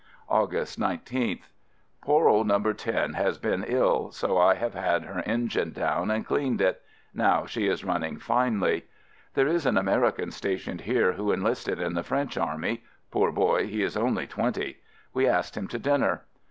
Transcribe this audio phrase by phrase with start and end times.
[0.29, 1.43] August 19th.
[2.01, 2.59] Poor old "No.
[2.73, 6.81] 10" has been ill, so I have had her engine down and cleaned it.
[7.13, 8.85] Now she is running finely.
[9.35, 13.83] There is an American stationed here who enlisted in the French army— poor boy, he
[13.83, 14.79] is only twenty.
[15.13, 16.23] We asked him to dinner.